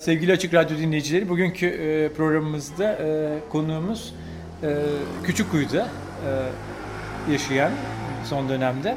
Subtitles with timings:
[0.00, 4.14] Sevgili Açık Radyo dinleyicileri, bugünkü e, programımızda e, konuğumuz
[4.62, 4.76] e,
[5.24, 5.88] Küçükkuyu'da
[7.28, 7.72] e, yaşayan
[8.24, 8.96] son dönemde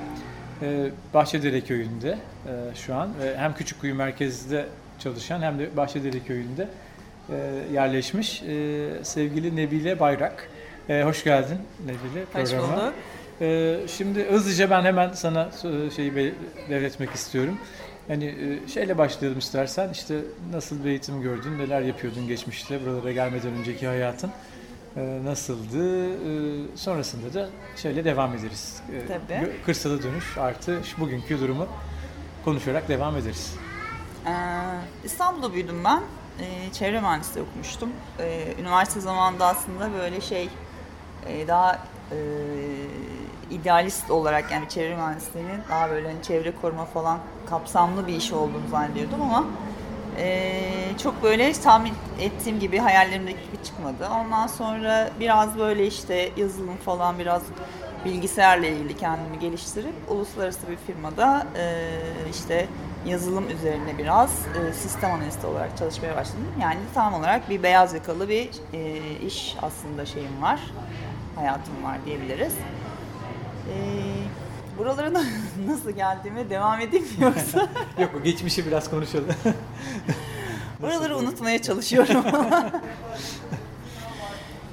[0.61, 4.66] e, Bahçedere Köyü'nde e, şu an ve hem Küçükkuyu merkezde
[4.99, 6.67] çalışan hem de Bahçedere Köyü'nde
[7.30, 7.35] e,
[7.73, 10.49] yerleşmiş e, sevgili Nebile Bayrak.
[10.89, 12.81] E, hoş geldin Nebile Hoş programa.
[12.81, 12.94] bulduk.
[13.41, 15.49] E, şimdi hızlıca ben hemen sana
[15.88, 16.33] e, şeyi
[16.70, 17.58] devretmek istiyorum.
[18.07, 19.89] Hani e, şeyle başlayalım istersen.
[19.89, 20.16] İşte
[20.52, 24.31] nasıl bir eğitim gördün, neler yapıyordun geçmişte, buralara gelmeden önceki hayatın
[24.97, 26.09] e, nasıldı?
[26.09, 28.81] E, sonrasında da şeyle devam ederiz.
[29.08, 29.52] Tabii.
[29.66, 31.67] Kırsala dönüş artı bugünkü durumu
[32.45, 33.55] konuşarak devam ederiz.
[34.28, 34.31] Ee,
[35.03, 36.02] İstanbul'da büyüdüm ben.
[36.39, 37.89] Ee, çevre mühendisliği okumuştum.
[38.19, 40.50] Ee, üniversite zamanında aslında böyle şey
[41.47, 41.80] daha
[43.52, 47.19] idealist olarak yani çevre mühendisliğinin daha böyle hani çevre koruma falan
[47.50, 49.45] kapsamlı bir iş olduğunu zannediyordum ama
[50.17, 50.61] e,
[51.03, 54.09] çok böyle tahmin ettiğim gibi hayallerimdeki gibi çıkmadı.
[54.11, 57.41] Ondan sonra biraz böyle işte yazılım falan biraz
[58.05, 61.89] bilgisayarla ilgili kendimi geliştirip uluslararası bir firmada e,
[62.31, 62.67] işte
[63.05, 66.47] yazılım üzerine biraz e, sistem analisti olarak çalışmaya başladım.
[66.61, 70.59] Yani tam olarak bir beyaz yakalı bir e, iş aslında şeyim var,
[71.35, 72.53] hayatım var diyebiliriz.
[73.69, 73.75] E,
[74.78, 75.11] buralara
[75.67, 77.59] nasıl geldiğime devam edeyim mi yoksa
[78.00, 79.36] Yok o geçmişi biraz konuşalım.
[80.81, 82.23] buraları unutmaya çalışıyorum.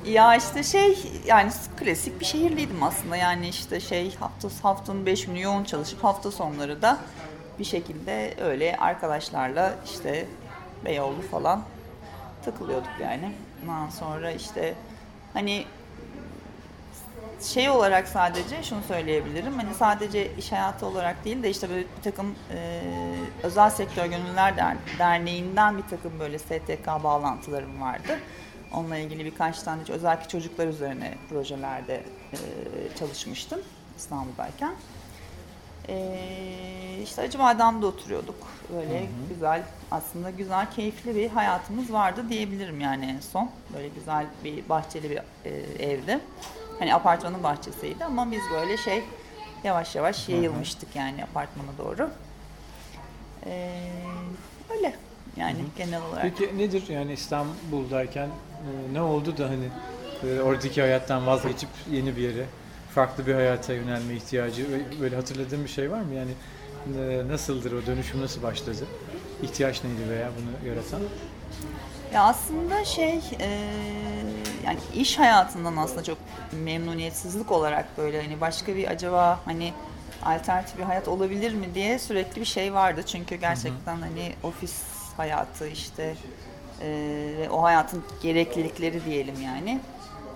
[0.07, 5.41] Ya işte şey yani klasik bir şehirliydim aslında yani işte şey hafta haftanın beş günü
[5.41, 6.99] yoğun çalışıp hafta sonları da
[7.59, 10.27] bir şekilde öyle arkadaşlarla işte
[10.85, 11.63] Beyoğlu falan
[12.45, 13.33] takılıyorduk yani.
[13.63, 14.75] Ondan sonra işte
[15.35, 15.65] hani
[17.43, 19.53] şey olarak sadece şunu söyleyebilirim.
[19.59, 22.81] Hani sadece iş hayatı olarak değil de işte böyle bir takım e,
[23.43, 28.19] özel sektör gönüllüler Der- derneğinden bir takım böyle STK bağlantılarım vardı.
[28.75, 31.95] Onunla ilgili birkaç tane özellikle çocuklar üzerine projelerde
[32.33, 32.39] e,
[32.99, 33.61] çalışmıştım
[33.99, 34.73] İstanbul'dayken.
[35.89, 35.97] E,
[37.03, 38.37] işte Acıbadem'de oturuyorduk.
[38.77, 43.51] Böyle güzel aslında güzel keyifli bir hayatımız vardı diyebilirim yani en son.
[43.75, 45.51] Böyle güzel bir bahçeli bir e,
[45.93, 46.19] evdi.
[46.81, 49.03] Hani apartmanın bahçesiydi ama biz böyle şey
[49.65, 52.11] yavaş yavaş yayılmıştık yani apartmana doğru.
[53.47, 53.73] E,
[54.71, 54.95] öyle
[55.37, 56.23] yani genel olarak.
[56.23, 59.69] Peki nedir yani İstanbul'dayken e, ne oldu da hani
[60.29, 62.45] e, oradaki hayattan vazgeçip yeni bir yere,
[62.95, 64.67] farklı bir hayata yönelme ihtiyacı
[65.01, 66.15] böyle hatırladığın bir şey var mı?
[66.15, 66.31] Yani
[67.01, 68.87] e, nasıldır o dönüşüm nasıl başladı?
[69.43, 71.01] İhtiyaç neydi veya bunu yaratan?
[72.15, 73.69] Ya aslında şey e,
[74.67, 76.19] yani iş hayatından aslında çok
[76.65, 79.73] memnuniyetsizlik olarak böyle hani başka bir acaba hani
[80.25, 83.03] alternatif bir hayat olabilir mi diye sürekli bir şey vardı.
[83.07, 84.83] Çünkü gerçekten hani ofis
[85.17, 86.15] hayatı işte
[86.81, 86.89] e,
[87.39, 89.81] ve o hayatın gereklilikleri diyelim yani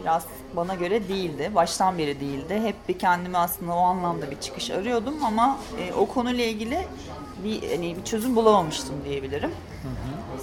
[0.00, 0.24] biraz
[0.56, 1.50] bana göre değildi.
[1.54, 2.60] Baştan beri değildi.
[2.64, 6.78] Hep bir kendime aslında o anlamda bir çıkış arıyordum ama e, o konuyla ilgili
[7.44, 9.50] bir hani bir çözüm bulamamıştım diyebilirim.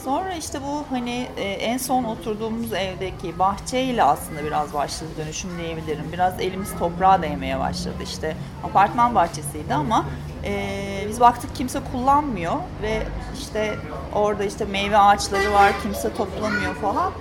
[0.06, 6.06] Sonra işte bu hani e, en son oturduğumuz evdeki bahçeyle aslında biraz başladı dönüşüm diyebilirim.
[6.14, 8.36] Biraz elimiz toprağa değmeye başladı işte.
[8.64, 10.06] Apartman bahçesiydi ama
[10.44, 13.04] e, biz baktık kimse kullanmıyor ve
[13.40, 13.76] işte
[14.14, 17.12] orada işte meyve ağaçları var kimse toplamıyor falan.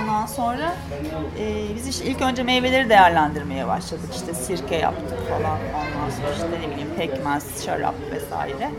[0.00, 0.74] Ondan sonra
[1.38, 4.10] e, biz işte ilk önce meyveleri değerlendirmeye başladık.
[4.14, 5.58] İşte sirke yaptık falan.
[5.74, 8.70] Ondan sonra işte ne bileyim pekmez, şarap vesaire.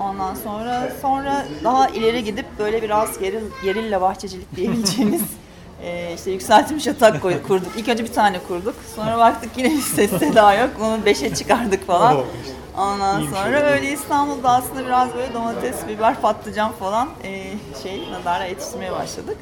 [0.00, 5.22] Ondan sonra sonra daha ileri gidip böyle biraz geril, gerilla bahçecilik diyebileceğimiz
[5.82, 7.72] e, işte yükseltilmiş yatak kurduk.
[7.76, 8.74] İlk önce bir tane kurduk.
[8.96, 10.70] Sonra baktık yine bir ses seda yok.
[10.80, 12.16] Onu beşe çıkardık falan.
[12.42, 12.54] İşte.
[12.78, 13.64] Ondan sonra o.
[13.64, 17.44] öyle İstanbul'da aslında biraz böyle domates, biber, patlıcan falan e,
[17.82, 19.36] şey nadarla yetiştirmeye başladık.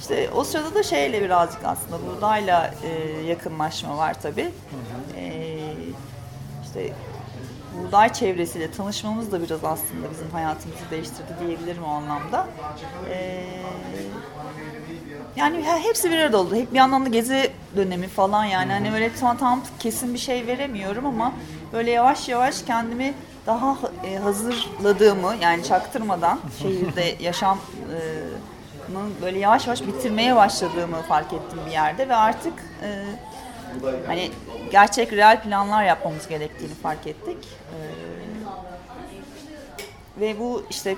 [0.00, 4.50] İşte o sırada da şeyle birazcık aslında buğdayla e, yakınlaşma var tabii.
[5.16, 5.58] E,
[6.64, 6.92] işte
[7.82, 12.46] buğday çevresiyle tanışmamız da biraz aslında bizim hayatımızı değiştirdi diyebilirim o anlamda.
[13.10, 13.44] E,
[15.36, 16.54] yani he- hepsi bir arada oldu.
[16.54, 20.46] Hep bir yandan da gezi dönemi falan yani hani böyle tam, tam kesin bir şey
[20.46, 21.32] veremiyorum ama
[21.72, 23.14] böyle yavaş yavaş kendimi
[23.46, 27.58] daha e, hazırladığımı yani çaktırmadan şehirde yaşam
[27.94, 27.98] e,
[29.22, 33.02] böyle yavaş yavaş bitirmeye başladığımı fark ettim bir yerde ve artık e,
[34.06, 34.30] hani
[34.70, 37.38] gerçek real planlar yapmamız gerektiğini fark ettik.
[37.38, 37.78] E,
[40.20, 40.96] ve bu işte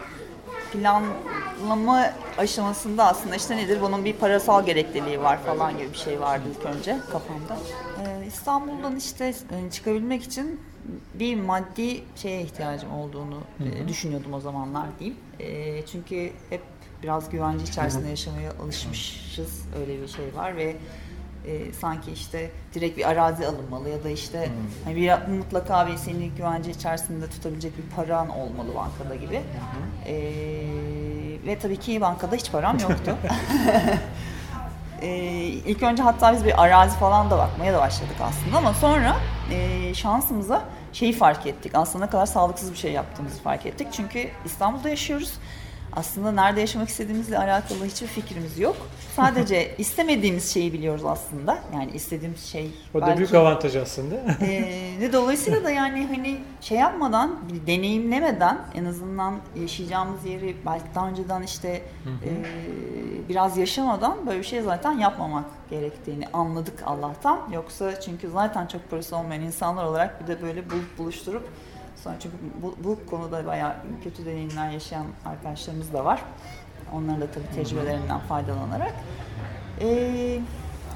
[0.72, 6.44] planlama aşamasında aslında işte nedir bunun bir parasal gerekliliği var falan gibi bir şey vardı
[6.50, 7.58] ilk önce kafamda.
[8.00, 10.60] Ee, İstanbul'dan işte e, çıkabilmek için
[11.14, 15.18] bir maddi şeye ihtiyacım olduğunu e, düşünüyordum o zamanlar diyeyim.
[15.40, 16.60] E, çünkü hep
[17.02, 20.76] biraz güvence içerisinde yaşamaya alışmışız öyle bir şey var ve
[21.46, 24.52] e, sanki işte direkt bir arazi alınmalı ya da işte hmm.
[24.84, 29.38] hani bir mutlaka bir seni güvence içerisinde tutabilecek bir paran olmalı bankada gibi.
[29.38, 30.06] Hmm.
[30.06, 30.14] E,
[31.46, 33.16] ve tabii ki bankada hiç param yoktu.
[35.02, 35.08] e,
[35.42, 39.16] ilk önce hatta biz bir arazi falan da bakmaya da başladık aslında ama sonra
[39.52, 40.62] e, şansımıza
[40.92, 41.72] şeyi fark ettik.
[41.74, 43.88] Aslında ne kadar sağlıksız bir şey yaptığımızı fark ettik.
[43.92, 45.34] Çünkü İstanbul'da yaşıyoruz
[45.96, 48.76] aslında nerede yaşamak istediğimizle alakalı hiçbir fikrimiz yok.
[49.16, 51.58] Sadece istemediğimiz şeyi biliyoruz aslında.
[51.74, 54.14] Yani istediğimiz şey O da belki, büyük avantaj aslında.
[54.40, 61.42] e, dolayısıyla da yani hani şey yapmadan, deneyimlemeden en azından yaşayacağımız yeri belki daha önceden
[61.42, 61.82] işte
[62.24, 62.30] e,
[63.28, 67.40] biraz yaşamadan böyle bir şey zaten yapmamak gerektiğini anladık Allah'tan.
[67.52, 71.48] Yoksa çünkü zaten çok parası olmayan insanlar olarak bir de böyle bulup buluşturup
[72.04, 73.74] Sonra çünkü bu, bu konuda bayağı
[74.04, 76.22] kötü deneyimler yaşayan arkadaşlarımız da var.
[76.92, 78.92] Onların da tabii tecrübelerinden faydalanarak.
[79.80, 80.38] Ee,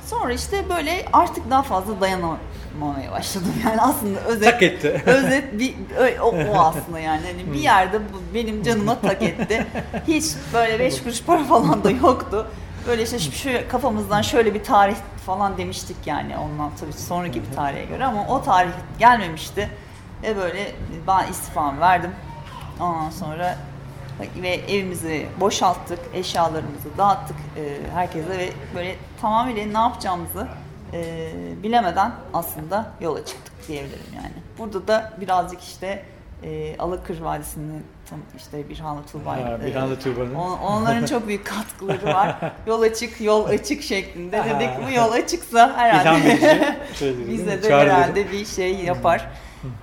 [0.06, 3.52] sonra işte böyle artık daha fazla dayanamamaya başladım.
[3.64, 5.02] Yani aslında özet, tak etti.
[5.06, 5.74] özet bir,
[6.20, 7.26] o, o aslında yani.
[7.26, 8.00] yani bir yerde
[8.34, 9.66] benim canıma tak etti.
[10.08, 12.46] Hiç böyle beş kuruş para falan da yoktu.
[12.86, 14.96] Böyle işte şu kafamızdan şöyle bir tarih
[15.26, 19.70] falan demiştik yani ondan tabii sonraki bir tarihe göre ama o tarih gelmemişti
[20.22, 20.72] ve böyle
[21.06, 22.10] ben istifamı verdim.
[22.80, 23.56] Ondan sonra
[24.42, 30.48] ve evimizi boşalttık, eşyalarımızı dağıttık e, herkese ve böyle tamamıyla ne yapacağımızı
[30.92, 31.32] e,
[31.62, 34.32] bilemeden aslında yola çıktık diyebilirim yani.
[34.58, 36.04] Burada da birazcık işte
[36.42, 37.86] e, Alakır Vadisi'nin
[38.36, 39.58] işte Birhanlı Tuğba.
[39.66, 40.34] Birhanlı Tuğba'nın.
[40.34, 42.52] On, onların çok büyük katkıları var.
[42.66, 46.76] yol açık, yol açık şeklinde dedik bu yol açıksa herhalde
[47.30, 49.28] bize de herhalde bir şey yapar.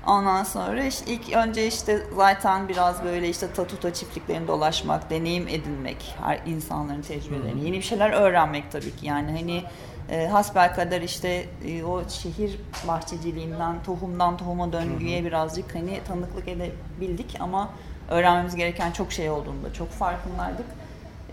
[0.08, 6.16] Ondan sonra işte ilk önce işte zaten biraz böyle işte tatuta çiftliklerinde dolaşmak, deneyim edinmek,
[6.22, 9.06] her insanların tecrübelerini, yeni bir şeyler öğrenmek tabii ki.
[9.06, 9.64] Yani hani
[10.10, 17.38] e, hasbel kadar işte e, o şehir bahçeciliğinden, tohumdan tohuma döngüye birazcık hani tanıklık edebildik
[17.40, 17.70] ama
[18.10, 20.66] öğrenmemiz gereken çok şey olduğunda çok farkındaydık.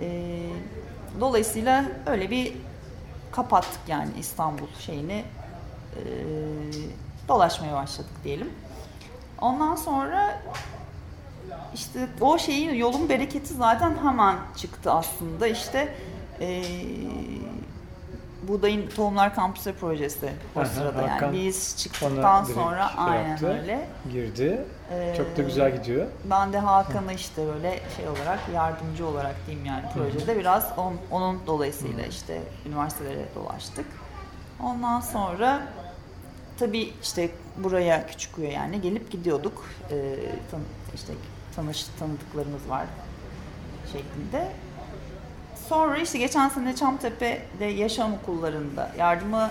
[0.01, 0.07] E,
[1.21, 2.53] dolayısıyla öyle bir
[3.33, 5.25] kapattık yani İstanbul şeyini.
[5.97, 6.03] E,
[7.31, 8.50] dolaşmaya başladık diyelim.
[9.41, 10.43] Ondan sonra
[11.75, 15.47] işte o şeyin yolun bereketi zaten hemen çıktı aslında.
[15.47, 15.94] İşte
[16.41, 16.62] e,
[18.43, 23.49] Buğdayın Tohumlar Kampüsü projesi o Aha, sırada Hakan yani biz çıktıktan sonra şey aynen yaptı,
[23.49, 24.65] öyle girdi.
[24.93, 26.06] Ee, Çok da güzel gidiyor.
[26.25, 31.38] Ben de Hakan'a işte böyle şey olarak yardımcı olarak diyeyim yani projede biraz on, onun
[31.47, 33.87] dolayısıyla işte üniversitelere dolaştık.
[34.62, 35.62] Ondan sonra
[36.61, 39.67] tabii işte buraya Küçükkuyu yani gelip gidiyorduk.
[39.91, 40.17] Ee,
[40.51, 40.61] tan
[40.95, 41.12] işte
[41.57, 42.87] tanış tanıdıklarımız var
[43.93, 44.53] şeklinde.
[45.69, 49.51] Sonra işte geçen sene Çamtepe'de yaşam okullarında yardıma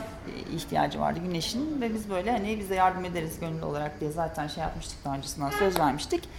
[0.55, 4.63] ihtiyacı vardı Güneş'in ve biz böyle hani bize yardım ederiz gönüllü olarak diye zaten şey
[4.63, 6.29] yapmıştık daha öncesinden söz vermiştik.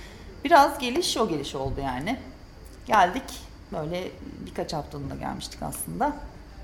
[0.45, 2.19] Biraz geliş o geliş oldu yani.
[2.87, 3.41] Geldik
[3.73, 4.11] böyle
[4.47, 6.17] birkaç haftalığında gelmiştik aslında.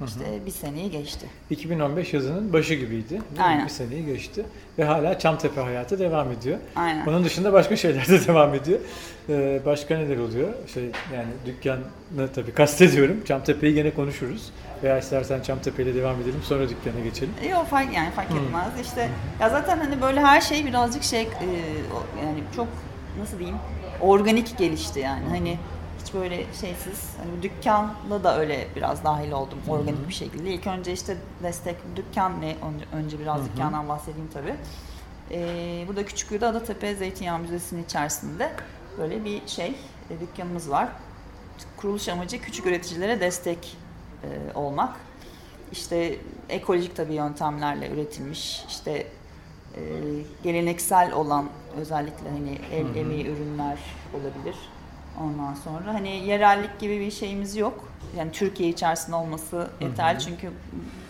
[0.04, 1.26] İşte bir seneyi geçti.
[1.50, 3.22] 2015 yazının başı gibiydi.
[3.38, 3.64] Aynen.
[3.64, 4.44] Bir seneyi geçti.
[4.78, 6.58] Ve hala Çamtepe hayatı devam ediyor.
[6.76, 7.06] Aynen.
[7.06, 8.80] Onun dışında başka şeyler de devam ediyor.
[9.28, 10.48] Ee, başka neler oluyor?
[10.74, 10.84] Şey
[11.14, 13.24] yani dükkanı tabii kastediyorum.
[13.24, 14.50] Çamtepe'yi gene konuşuruz.
[14.82, 17.34] Veya istersen Çamtepe ile devam edelim sonra dükkana geçelim.
[17.50, 18.74] Yok fark yani fark etmez.
[18.74, 18.82] Hmm.
[18.82, 19.10] İşte
[19.40, 21.26] ya zaten hani böyle her şey birazcık şey e,
[22.24, 22.68] yani çok
[23.20, 23.58] nasıl diyeyim
[24.00, 25.24] organik gelişti yani.
[25.28, 25.56] Hani
[26.20, 27.16] böyle şeysiz.
[27.18, 29.74] Hani dükkanda da öyle biraz dahil oldum Hı-hı.
[29.74, 30.54] organik bir şekilde.
[30.54, 32.56] İlk önce işte destek dükkan ne?
[32.92, 33.48] Önce biraz Hı-hı.
[33.48, 34.54] dükkandan bahsedeyim tabii.
[35.30, 38.52] Ee, burada Küçükkuyu'da Adatepe Zeytinyağı Müzesi'nin içerisinde
[38.98, 39.74] böyle bir şey,
[40.10, 40.88] e, dükkanımız var.
[41.76, 43.76] Kuruluş amacı küçük üreticilere destek
[44.24, 44.96] e, olmak.
[45.72, 46.16] İşte
[46.48, 49.06] ekolojik tabii yöntemlerle üretilmiş, işte
[49.74, 49.80] e,
[50.42, 53.78] geleneksel olan özellikle hani el emeği ürünler
[54.14, 54.56] olabilir
[55.20, 57.88] Ondan sonra hani yerellik gibi bir şeyimiz yok.
[58.16, 60.14] Yani Türkiye içerisinde olması yeterli.
[60.14, 60.24] Hı hı.
[60.24, 60.50] Çünkü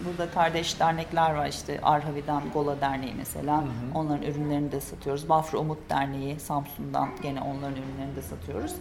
[0.05, 3.59] burada kardeş dernekler var işte Arhavi'den Gola Derneği mesela.
[3.59, 3.69] Hı hı.
[3.95, 5.29] Onların ürünlerini de satıyoruz.
[5.29, 8.73] Bafra Umut Derneği Samsun'dan gene onların ürünlerini de satıyoruz.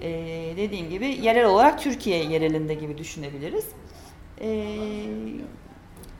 [0.00, 0.10] E,
[0.56, 3.64] dediğim gibi yerel olarak Türkiye yerelinde gibi düşünebiliriz.
[4.40, 4.66] E,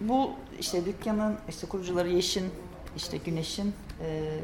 [0.01, 2.51] bu işte dükkanın işte kurucuları Yeşin,
[2.97, 4.39] işte Güneş'in e,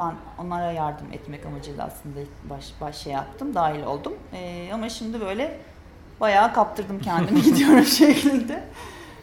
[0.00, 0.14] ben
[0.44, 4.12] onlara yardım etmek amacıyla aslında baş, baş şey yaptım, dahil oldum.
[4.32, 5.58] E, ama şimdi böyle
[6.20, 8.64] bayağı kaptırdım kendimi gidiyorum şeklinde.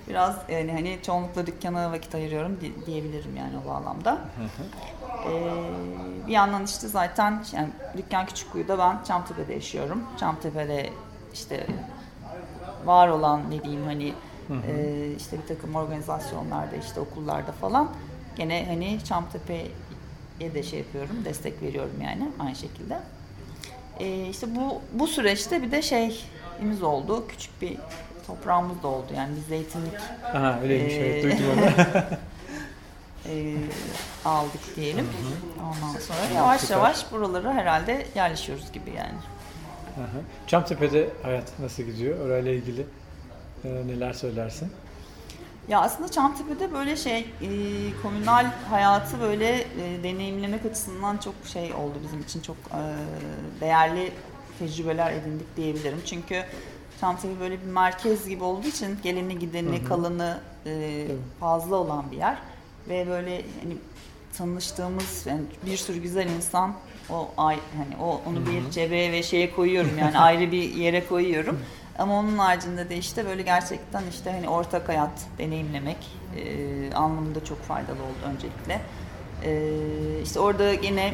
[0.09, 4.17] Biraz yani hani çoğunlukla dükkana vakit ayırıyorum di- diyebilirim yani o bağlamda.
[5.29, 10.03] Ee, bir yandan işte zaten yani dükkan Küçükkuyu'da ben Çamtepe'de yaşıyorum.
[10.19, 10.89] Çamtepe'de
[11.33, 11.67] işte
[12.85, 14.13] var olan ne diyeyim hani
[14.67, 17.89] e, işte bir takım organizasyonlarda işte okullarda falan
[18.35, 19.67] gene hani Çamtepe'ye
[20.39, 22.99] de şey yapıyorum destek veriyorum yani aynı şekilde.
[23.99, 27.77] Ee, işte bu bu süreçte bir de şeyimiz oldu küçük bir
[28.27, 31.65] toprağımız da oldu yani bir zeytinlik Aha öyleymiş Ee, evet duydum onu.
[33.33, 33.55] e,
[34.25, 35.07] aldık diyelim.
[35.63, 36.75] Ondan sonra yavaş süper.
[36.75, 39.17] yavaş buralara herhalde yerleşiyoruz gibi yani.
[39.97, 40.19] Aha.
[40.47, 42.25] Çamtepe'de hayat nasıl gidiyor?
[42.25, 42.85] Orayla ilgili
[43.63, 44.71] e, neler söylersin?
[45.67, 47.47] Ya aslında Çamtepe'de böyle şey e,
[48.03, 52.41] komünal hayatı böyle e, deneyimlemek açısından çok şey oldu bizim için.
[52.41, 52.81] Çok e,
[53.61, 54.11] değerli
[54.59, 56.01] tecrübeler edindik diyebilirim.
[56.05, 56.43] Çünkü
[57.01, 61.07] Çamtepe böyle bir merkez gibi olduğu için geleni gideni kalanı e,
[61.39, 62.37] fazla olan bir yer.
[62.89, 63.77] Ve böyle hani
[64.37, 66.73] tanıştığımız yani bir sürü güzel insan
[67.09, 71.59] o ay hani o onu bir cebe ve şeye koyuyorum yani ayrı bir yere koyuyorum.
[71.97, 75.97] Ama onun haricinde de işte böyle gerçekten işte hani ortak hayat deneyimlemek
[76.35, 78.81] e, anlamında çok faydalı oldu öncelikle.
[79.43, 79.71] E,
[80.23, 81.13] işte orada yine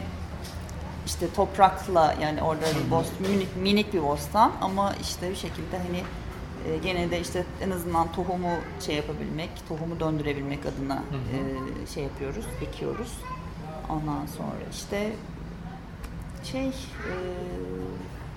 [1.06, 6.04] işte toprakla yani orada bir bost, minik, minik bir bostan ama işte bir şekilde hani
[6.68, 8.52] e, gene de işte en azından tohumu
[8.86, 13.14] şey yapabilmek, tohumu döndürebilmek adına e, şey yapıyoruz, ekiyoruz.
[13.90, 15.12] Ondan sonra işte
[16.44, 17.14] şey e,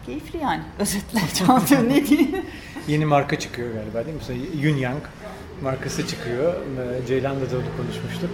[0.07, 2.45] keyifli yani özetle çantam ne diyeyim.
[2.89, 4.23] Yeni marka çıkıyor galiba değil mi?
[4.29, 5.03] Mesela Yunyang
[5.63, 6.55] markası çıkıyor.
[6.55, 8.31] E, Ceylan'la da onu konuşmuştuk.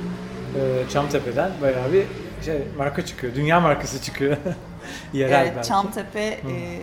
[0.57, 2.05] E, Çamtepe'den bayağı bir
[2.45, 3.35] şey marka çıkıyor.
[3.35, 4.37] Dünya markası çıkıyor.
[5.12, 5.69] Yerel Evet, belki.
[5.69, 6.81] Çamtepe e,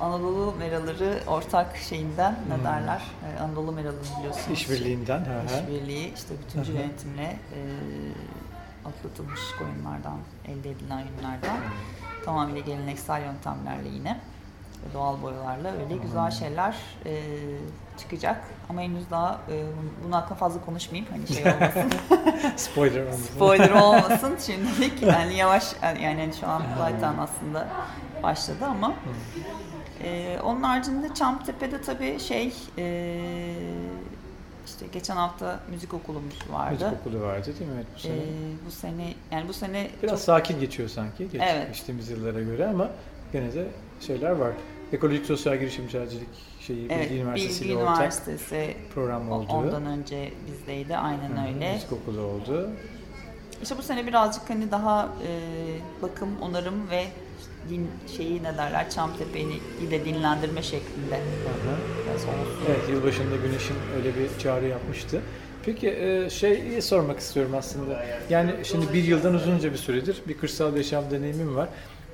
[0.00, 3.02] Anadolu Meraları ortak şeyinden ne derler?
[3.36, 4.60] E, Anadolu Meraları biliyorsunuz.
[4.60, 5.26] İşbirliğinden.
[5.46, 7.58] İşbirliği işte bütüncül yönetimle e,
[8.88, 10.18] atlatılmış koyunlardan
[10.48, 11.56] elde edilen ürünlerden
[12.24, 14.20] tamamıyla geleneksel yöntemlerle yine
[14.94, 17.22] doğal boyalarla öyle güzel şeyler e,
[17.98, 18.44] çıkacak.
[18.68, 19.64] Ama henüz daha e,
[20.04, 21.92] bunun hakkında fazla konuşmayayım hani şey olmasın.
[22.56, 23.24] Spoiler olmasın.
[23.34, 24.36] spoiler olmasın.
[24.46, 25.64] Şimdilik yani yavaş
[26.02, 27.68] yani şu an zaten aslında
[28.22, 28.94] başladı ama
[30.04, 33.16] ee, onun haricinde Çamtepe'de tabii şey e,
[34.70, 36.84] işte geçen hafta müzik okulumuz vardı.
[36.84, 37.76] Müzik okulu vardı değil mi?
[37.76, 38.14] Evet, bu sene.
[38.14, 41.68] Ee, bu sene yani bu sene Biraz çok sakin geçiyor sanki geç, Evet.
[41.68, 42.90] geçtiğimiz yıllara göre ama
[43.32, 43.66] gene de
[44.00, 44.52] şeyler var.
[44.92, 46.28] Ekolojik sosyal girişimcilik
[46.60, 49.52] şeyi evet, Bilgi Üniversitesi Bilgi ile ortak Üniversitesi program oldu.
[49.52, 51.72] ondan önce bizdeydi aynen Hı hı, öyle.
[51.72, 52.70] Müzik okulu oldu.
[53.62, 55.30] İşte bu sene birazcık hani daha e,
[56.02, 57.04] bakım, onarım ve
[57.68, 61.76] din şeyi ne derler Çamtepe'yi de dinlendirme şeklinde Aha.
[62.04, 62.62] biraz olsun.
[62.68, 65.20] Evet, yılbaşında Güneş'in öyle bir çağrı yapmıştı.
[65.64, 65.98] Peki
[66.30, 68.04] şey sormak istiyorum aslında.
[68.30, 71.68] Yani şimdi bir yıldan uzunca bir süredir bir kırsal yaşam deneyimim var.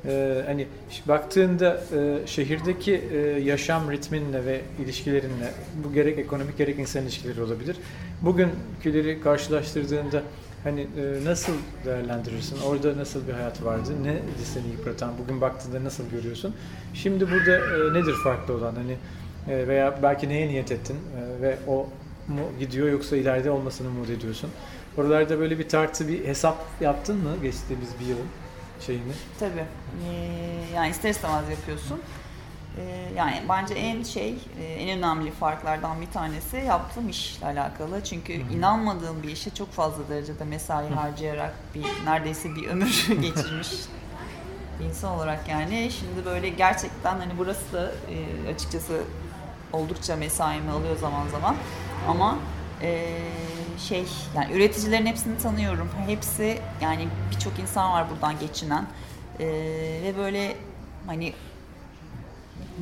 [0.05, 0.67] E, hani
[1.09, 5.51] baktığında e, şehirdeki e, yaşam ritminle ve ilişkilerinle
[5.85, 7.77] bu gerek ekonomik gerek insan ilişkileri olabilir.
[8.23, 10.23] Bugünküleri karşılaştırdığında
[10.67, 11.53] hani e, nasıl
[11.85, 12.59] değerlendirirsin?
[12.61, 13.91] Orada nasıl bir hayat vardı?
[14.03, 15.13] Ne seni yıpratan?
[15.25, 16.55] Bugün baktığında nasıl görüyorsun?
[16.95, 18.75] Şimdi burada e, nedir farklı olan?
[18.75, 18.97] Hani
[19.49, 21.87] e, veya belki neye niyet ettin e, ve o
[22.29, 24.51] mu gidiyor yoksa ileride olmasını umut ediyorsun?
[24.97, 28.27] Oralarda böyle bir tartı, bir hesap yaptın mı geçtiğimiz bir yılın
[28.81, 29.13] şeyini?
[29.41, 29.65] Tabii.
[30.11, 32.01] Ee, yani ister istemez yapıyorsun.
[32.79, 38.05] Ee, yani bence en şey, e, en önemli farklardan bir tanesi yaptığım işle alakalı.
[38.05, 43.71] Çünkü inanmadığım bir işe çok fazla derecede mesai harcayarak bir neredeyse bir ömür geçirmiş
[44.81, 45.91] bir insan olarak yani.
[45.91, 49.03] Şimdi böyle gerçekten hani burası da e, açıkçası
[49.73, 51.57] oldukça mesaimi alıyor zaman zaman.
[52.09, 52.39] Ama
[52.83, 53.19] e,
[53.79, 54.05] şey
[54.37, 55.89] yani üreticilerin hepsini tanıyorum.
[56.07, 58.87] Hepsi yani birçok insan var buradan geçinen.
[59.41, 59.47] E,
[60.03, 60.57] ve böyle
[61.07, 61.33] hani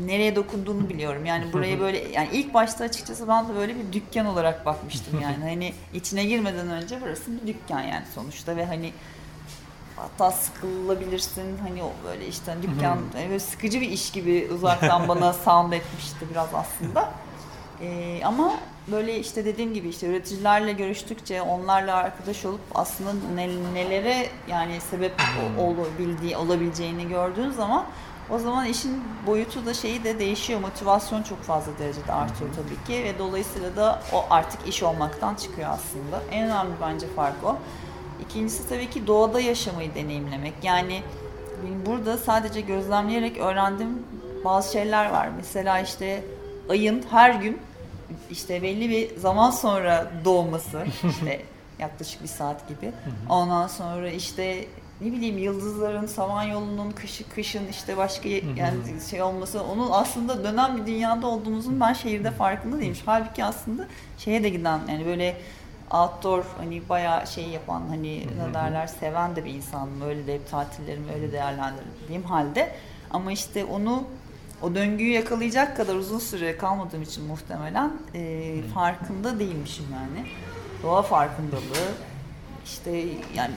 [0.06, 1.24] nereye dokunduğunu biliyorum.
[1.24, 5.36] Yani buraya böyle yani ilk başta açıkçası ben de böyle bir dükkan olarak bakmıştım yani.
[5.50, 8.92] Hani içine girmeden önce burası bir dükkan yani sonuçta ve hani
[9.96, 15.08] hatta sıkılabilirsin hani o böyle işte hani dükkan hani böyle sıkıcı bir iş gibi uzaktan
[15.08, 17.10] bana sound etmişti biraz aslında.
[17.82, 18.52] Ee, ama
[18.92, 25.12] böyle işte dediğim gibi işte üreticilerle görüştükçe onlarla arkadaş olup aslında ne- nelere yani sebep
[25.58, 27.84] o- olabildiği olabileceğini gördüğün zaman
[28.30, 30.60] O zaman işin boyutu da şeyi de değişiyor.
[30.60, 35.70] Motivasyon çok fazla derecede artıyor tabii ki ve dolayısıyla da o artık iş olmaktan çıkıyor
[35.70, 36.22] aslında.
[36.30, 37.56] En önemli bence fark o.
[38.28, 40.54] İkincisi tabii ki doğada yaşamayı deneyimlemek.
[40.62, 41.02] Yani
[41.86, 44.02] burada sadece gözlemleyerek öğrendiğim
[44.44, 45.28] bazı şeyler var.
[45.36, 46.24] Mesela işte
[46.68, 47.58] ayın her gün
[48.30, 51.42] işte belli bir zaman sonra doğması işte
[51.78, 52.92] yaklaşık bir saat gibi.
[53.28, 54.64] Ondan sonra işte
[55.00, 58.78] ne bileyim yıldızların, samanyolunun kışı kışın işte başka yani
[59.10, 62.96] şey olması onun aslında dönen bir dünyada olduğumuzun ben şehirde farkında değilim.
[63.06, 63.86] Halbuki aslında
[64.18, 65.36] şeye de giden yani böyle
[65.90, 70.02] outdoor hani bayağı şey yapan hani ne derler seven de bir insanım.
[70.02, 72.74] Öyle de hep tatillerimi öyle değerlendirdiğim halde
[73.10, 74.04] ama işte onu
[74.62, 80.26] o döngüyü yakalayacak kadar uzun süre kalmadığım için muhtemelen e, farkında değilmişim yani.
[80.82, 81.92] Doğa farkındalığı
[82.64, 82.90] işte
[83.36, 83.54] yani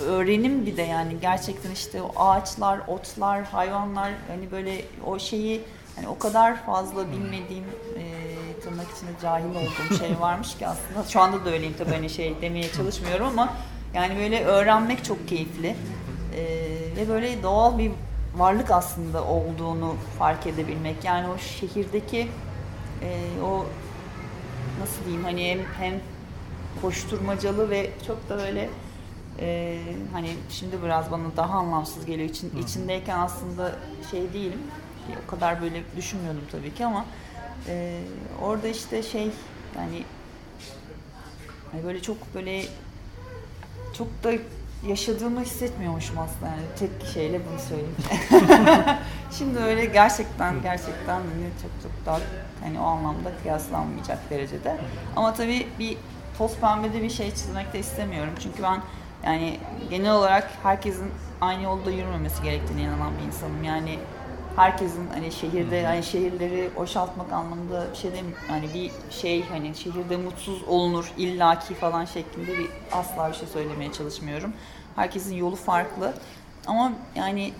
[0.00, 5.60] öğrenim bir de yani gerçekten işte o ağaçlar, otlar, hayvanlar hani böyle o şeyi
[5.96, 7.64] hani o kadar fazla bilmediğim
[7.98, 8.04] e,
[8.60, 11.08] tırnak içinde cahil olduğum şey varmış ki aslında.
[11.08, 13.52] Şu anda da öyleyim tabii hani şey demeye çalışmıyorum ama
[13.94, 15.76] yani böyle öğrenmek çok keyifli.
[16.36, 16.42] E,
[16.96, 17.90] ve böyle doğal bir
[18.36, 21.04] varlık aslında olduğunu fark edebilmek.
[21.04, 22.28] Yani o şehirdeki
[23.02, 23.66] e, o
[24.80, 26.00] nasıl diyeyim hani hem, hem
[26.82, 28.68] koşturmacalı ve çok da böyle
[29.40, 29.78] e,
[30.12, 32.28] hani şimdi biraz bana daha anlamsız geliyor.
[32.28, 33.72] İçin, içindeyken aslında
[34.10, 34.60] şey değilim.
[35.26, 37.04] O kadar böyle düşünmüyordum tabii ki ama
[37.68, 38.00] e,
[38.42, 39.30] orada işte şey
[39.76, 40.04] yani
[41.72, 42.62] hani böyle çok böyle
[43.98, 44.32] çok da
[44.86, 47.96] yaşadığımı hissetmiyormuşum aslında yani tek şeyle bunu söyleyeyim.
[49.38, 52.20] Şimdi öyle gerçekten gerçekten hani çok çok daha
[52.62, 54.76] hani o anlamda kıyaslanmayacak derecede.
[55.16, 55.96] Ama tabii bir
[56.38, 58.32] toz pembede bir şey çizmek de istemiyorum.
[58.42, 58.80] Çünkü ben
[59.24, 59.58] yani
[59.90, 61.10] genel olarak herkesin
[61.40, 63.64] aynı yolda yürümemesi gerektiğine inanan bir insanım.
[63.64, 63.98] Yani
[64.56, 70.16] herkesin hani şehirde yani şehirleri boşaltmak anlamında bir şey değil yani bir şey hani şehirde
[70.16, 74.52] mutsuz olunur illaki falan şeklinde bir asla bir şey söylemeye çalışmıyorum.
[74.96, 76.14] Herkesin yolu farklı.
[76.66, 77.52] Ama yani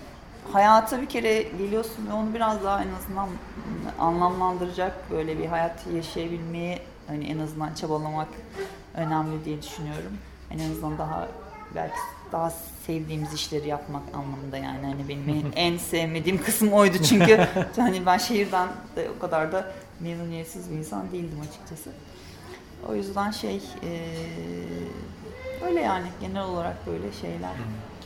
[0.53, 3.29] hayata bir kere geliyorsun ve onu biraz daha en azından
[3.99, 8.27] anlamlandıracak böyle bir hayat yaşayabilmeye hani en azından çabalamak
[8.93, 10.17] önemli diye düşünüyorum.
[10.51, 11.27] En azından daha
[11.75, 11.95] belki
[12.31, 12.53] daha
[12.87, 18.67] sevdiğimiz işleri yapmak anlamında yani hani benim en sevmediğim kısım oydu çünkü hani ben şehirden
[18.95, 21.89] de o kadar da memnuniyetsiz bir insan değildim açıkçası.
[22.89, 27.53] O yüzden şey ee, öyle yani genel olarak böyle şeyler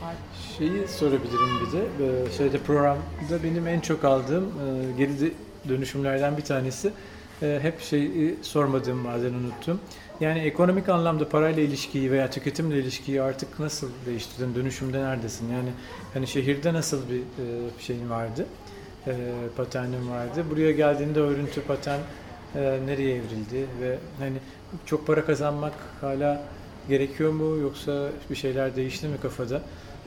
[0.02, 0.14] var.
[0.58, 5.32] Şeyi sorabilirim bir de şeyde programda benim en çok aldığım e, geri
[5.68, 6.92] dönüşümlerden bir tanesi
[7.42, 9.80] e, hep şeyi sormadığım bazen unuttum.
[10.20, 14.54] Yani ekonomik anlamda parayla ilişkiyi veya tüketimle ilişkiyi artık nasıl değiştirdin?
[14.54, 15.52] Dönüşümde neredesin?
[15.52, 15.68] Yani
[16.14, 18.46] hani şehirde nasıl bir e, şeyin vardı?
[19.06, 19.12] E,
[19.56, 20.44] paternin vardı.
[20.50, 22.00] Buraya geldiğinde örüntü paten
[22.54, 24.36] e, nereye evrildi ve hani
[24.86, 26.42] çok para kazanmak hala
[26.88, 29.62] gerekiyor mu yoksa bir şeyler değişti mi kafada?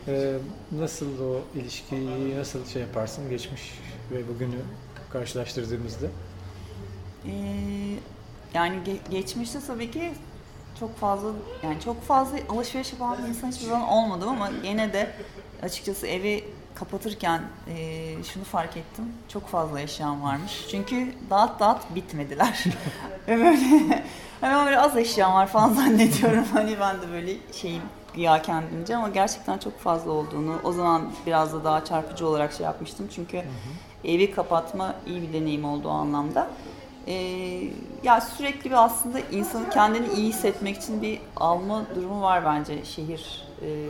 [0.07, 0.33] E,
[0.71, 3.61] nasıl o ilişkiyi nasıl şey yaparsın geçmiş
[4.11, 4.59] ve bugünü
[5.13, 6.07] karşılaştırdığımızda?
[7.25, 7.31] Ee,
[8.53, 10.13] yani ge- geçmişte tabii ki
[10.79, 11.29] çok fazla
[11.63, 15.11] yani çok fazla alışveriş yapan bir insan hiçbir zaman olmadım ama yine de
[15.63, 16.43] açıkçası evi
[16.75, 19.05] kapatırken e, şunu fark ettim.
[19.27, 20.65] Çok fazla eşyam varmış.
[20.71, 22.65] Çünkü dağıt dağıt bitmediler.
[23.27, 24.03] Ve böyle
[24.41, 26.45] hemen böyle az eşyam var falan zannediyorum.
[26.53, 27.81] Hani ben de böyle şeyim
[28.15, 32.63] güya kendimce ama gerçekten çok fazla olduğunu o zaman biraz da daha çarpıcı olarak şey
[32.65, 33.07] yapmıştım.
[33.15, 34.07] Çünkü hı hı.
[34.07, 36.49] evi kapatma iyi bir deneyim oldu o anlamda.
[37.07, 37.13] Ee,
[38.03, 43.43] ya sürekli bir aslında insanın kendini iyi hissetmek için bir alma durumu var bence şehir
[43.61, 43.89] e,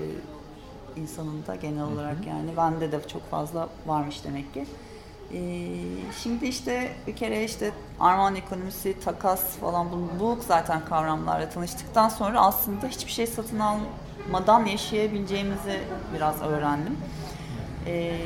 [0.95, 4.65] insanında genel olarak yani bende de çok fazla varmış demek ki.
[5.33, 5.67] Ee,
[6.23, 12.41] şimdi işte bir kere işte armağan ekonomisi, takas falan bu, bu zaten kavramlarla tanıştıktan sonra
[12.41, 15.79] aslında hiçbir şey satın almadan yaşayabileceğimizi
[16.15, 16.97] biraz öğrendim.
[17.87, 18.17] Ee,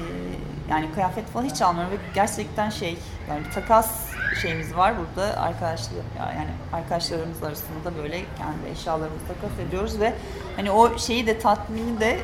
[0.69, 2.97] yani kıyafet falan hiç almıyorum ve gerçekten şey
[3.29, 4.04] yani takas
[4.41, 10.13] şeyimiz var burada arkadaşlar yani arkadaşlarımız arasında böyle kendi eşyalarımızı takas ediyoruz ve
[10.55, 12.19] hani o şeyi de tatmini de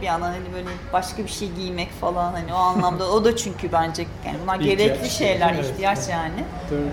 [0.00, 3.72] bir yandan hani böyle başka bir şey giymek falan hani o anlamda o da çünkü
[3.72, 4.78] bence yani bunlar ihtiyaç.
[4.78, 5.64] gerekli şeyler evet.
[5.64, 6.44] ihtiyaç yani.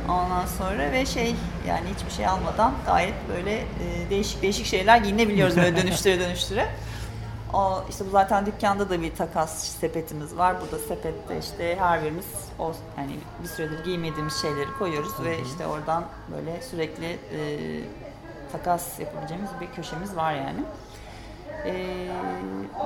[0.09, 1.35] Ondan sonra ve şey
[1.67, 6.67] yani hiçbir şey almadan gayet böyle e, değişik değişik şeyler giyinebiliyoruz böyle dönüştüre dönüştüre.
[7.53, 10.61] O işte bu zaten dükkanda da bir takas sepetimiz var.
[10.61, 12.25] Burada sepette işte her birimiz
[12.59, 15.25] o yani bir süredir giymediğimiz şeyleri koyuyoruz Hı-hı.
[15.25, 17.39] ve işte oradan böyle sürekli e,
[18.51, 20.59] takas yapabileceğimiz bir köşemiz var yani.
[21.65, 22.07] Ee,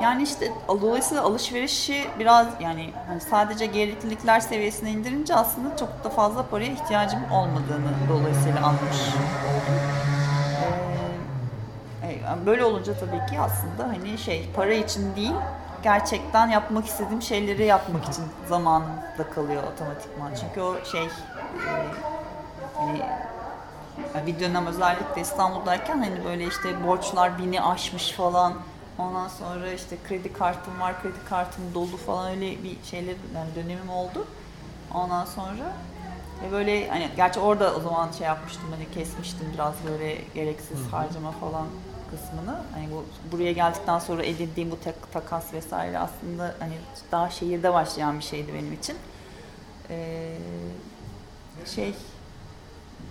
[0.01, 6.45] yani işte dolayısıyla alışverişi biraz yani hani sadece gereklilikler seviyesine indirince aslında çok da fazla
[6.45, 8.97] paraya ihtiyacım olmadığını dolayısıyla anlamış
[12.45, 15.35] böyle olunca tabii ki aslında hani şey para için değil
[15.83, 20.31] gerçekten yapmak istediğim şeyleri yapmak için zamanında kalıyor otomatikman.
[20.41, 21.09] Çünkü o şey e,
[24.13, 28.53] hani bir dönem özellikle İstanbul'dayken hani böyle işte borçlar bini aşmış falan
[28.97, 33.89] Ondan sonra işte kredi kartım var, kredi kartım dolu falan öyle bir şeyler yani dönemim
[33.89, 34.27] oldu.
[34.93, 35.73] Ondan sonra
[36.43, 40.95] ve böyle hani gerçi orada o zaman şey yapmıştım hani kesmiştim biraz böyle gereksiz Hı-hı.
[40.95, 41.67] harcama falan
[42.11, 42.57] kısmını.
[42.73, 46.73] Hani bu buraya geldikten sonra edindiğim bu tek takas vesaire aslında hani
[47.11, 48.95] daha şehirde başlayan bir şeydi benim için.
[49.89, 50.37] Ee,
[51.75, 51.93] şey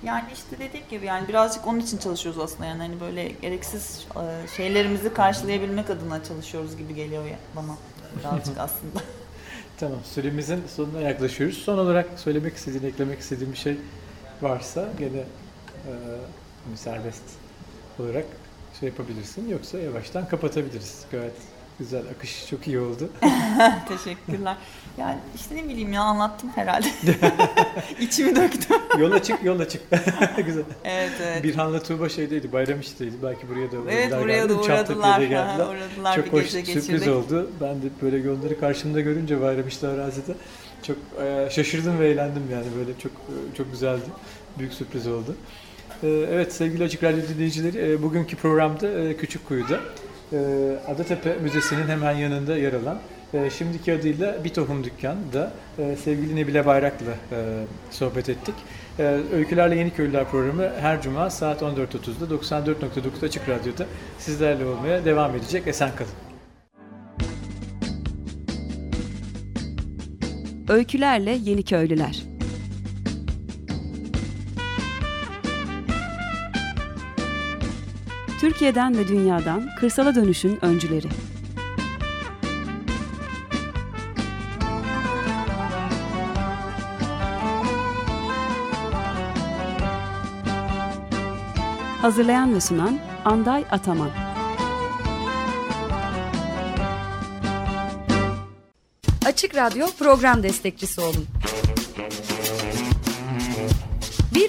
[0.02, 4.48] yani işte dediğim gibi yani birazcık onun için çalışıyoruz aslında yani hani böyle gereksiz e,
[4.56, 7.24] şeylerimizi karşılayabilmek adına çalışıyoruz gibi geliyor
[7.56, 7.76] bana
[8.18, 9.00] birazcık aslında.
[9.78, 11.58] tamam süremizin sonuna yaklaşıyoruz.
[11.58, 13.78] Son olarak söylemek istediğin, eklemek istediğin bir şey
[14.42, 15.24] varsa gene
[15.86, 15.92] e,
[16.76, 17.22] serbest
[17.98, 18.24] olarak
[18.80, 19.48] şey yapabilirsin.
[19.48, 21.04] Yoksa yavaştan kapatabiliriz.
[21.12, 21.32] Gayet
[21.78, 23.08] Güzel, akış çok iyi oldu.
[23.88, 24.56] Teşekkürler.
[24.98, 26.86] Yani işte ne bileyim ya anlattım herhalde.
[28.00, 28.76] İçimi döktüm.
[28.98, 29.82] yol açık, yol açık.
[30.46, 30.62] Güzel.
[30.84, 31.44] Evet, evet.
[31.44, 33.14] Birhan'la Tuğba şeydeydi, bayram işteydi.
[33.22, 35.20] Belki buraya da Evet, buraya da uğradılar.
[35.20, 35.66] geldiler.
[35.66, 37.08] uğradılar çok hoş sürpriz geçirdik.
[37.08, 37.50] oldu.
[37.60, 40.32] Ben de böyle yolları karşımda görünce bayram işte arazide
[40.82, 42.66] çok e, şaşırdım ve eğlendim yani.
[42.78, 44.04] Böyle çok e, çok güzeldi.
[44.58, 45.36] Büyük sürpriz oldu.
[46.02, 49.80] E, evet sevgili Açık Radyo dinleyicileri, e, bugünkü programda e, Küçük Kuyu'da
[50.32, 52.98] ee, Adatepe Müzesi'nin hemen yanında yer alan
[53.34, 58.54] e, şimdiki adıyla Bir Tohum Dükkan'da e, sevgili Nebile Bayrak'la e, sohbet ettik.
[59.32, 63.86] Öykülerle Yeni Köylüler programı her cuma saat 14.30'da 94.9 Açık Radyo'da
[64.18, 65.66] sizlerle olmaya devam edecek.
[65.66, 66.10] Esen kalın.
[70.68, 72.35] Öykülerle Yeni Köylüler
[78.46, 81.08] Türkiye'den ve dünyadan kırsala dönüşün öncüleri.
[92.02, 94.10] Hazırlayan ve sunan Anday Ataman.
[99.26, 101.26] Açık Radyo program destekçisi olun